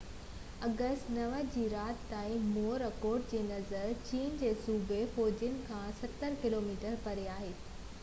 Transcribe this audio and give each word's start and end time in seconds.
August 0.67 1.11
9 1.17 1.25
جي 1.55 1.65
رات 1.73 2.07
تائين 2.13 2.47
موراڪوٽ 2.55 3.29
جي 3.35 3.43
نظر 3.51 3.87
چين 4.09 4.35
جي 4.43 4.51
صوبي 4.65 5.01
فيوجن 5.15 5.63
کان 5.71 5.97
ستر 6.03 6.43
ڪلوميٽر 6.47 7.01
پري 7.09 7.33
هئي 7.41 7.59